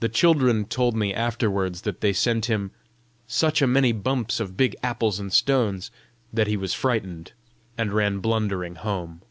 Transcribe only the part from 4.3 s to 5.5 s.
of big apples and